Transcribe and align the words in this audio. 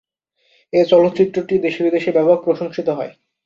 এ 0.73 0.81
চলচ্চিত্রটি 0.85 1.55
দেশে-বিদেশে 1.65 2.11
ব্যাপক 2.11 2.37
প্রশংসিত 2.45 2.87
হয়। 2.97 3.11